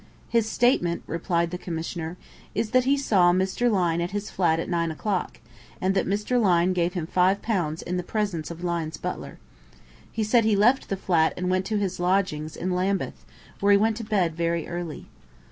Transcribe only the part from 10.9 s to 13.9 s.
flat and went to his lodgings in Lambeth, where he